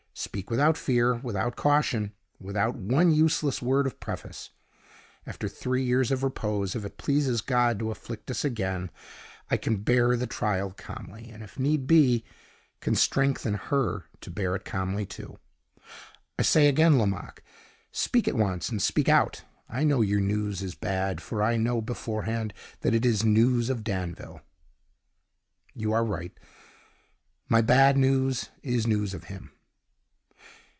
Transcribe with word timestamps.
Speak 0.13 0.51
without 0.51 0.77
fear, 0.77 1.15
without 1.15 1.55
caution, 1.55 2.13
without 2.39 2.75
one 2.75 3.11
useless 3.11 3.59
word 3.59 3.87
of 3.87 3.99
preface. 3.99 4.51
After 5.25 5.47
three 5.49 5.83
years 5.83 6.11
of 6.11 6.21
repose, 6.21 6.75
if 6.75 6.85
it 6.85 6.97
pleases 6.97 7.41
God 7.41 7.79
to 7.79 7.89
afflict 7.89 8.29
us 8.29 8.45
again, 8.45 8.91
I 9.49 9.57
can 9.57 9.77
bear 9.77 10.15
the 10.15 10.27
trial 10.27 10.73
calmly; 10.73 11.29
and, 11.31 11.41
if 11.41 11.57
need 11.57 11.87
be, 11.87 12.23
can 12.81 12.93
strengthen 12.93 13.55
her 13.55 14.05
to 14.19 14.29
bear 14.29 14.55
it 14.55 14.63
calmly, 14.63 15.07
too. 15.07 15.39
I 16.37 16.43
say 16.43 16.67
again, 16.67 16.99
Lomaque, 16.99 17.41
speak 17.91 18.27
at 18.27 18.35
once, 18.35 18.69
and 18.69 18.79
speak 18.79 19.09
out! 19.09 19.43
I 19.67 19.83
know 19.83 20.01
your 20.01 20.21
news 20.21 20.61
is 20.61 20.75
bad, 20.75 21.19
for 21.19 21.41
I 21.41 21.57
know 21.57 21.81
beforehand 21.81 22.53
that 22.81 22.93
it 22.93 23.07
is 23.07 23.23
news 23.23 23.71
of 23.71 23.83
Danville." 23.83 24.41
"You 25.73 25.93
are 25.93 26.05
right; 26.05 26.37
my 27.49 27.61
bad 27.61 27.97
news 27.97 28.49
is 28.61 28.85
news 28.85 29.15
of 29.15 29.23
him." 29.23 29.51